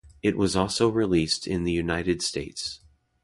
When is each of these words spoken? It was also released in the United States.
It 0.23 0.35
was 0.35 0.55
also 0.55 0.89
released 0.89 1.45
in 1.45 1.63
the 1.63 1.71
United 1.71 2.23
States. 2.23 2.79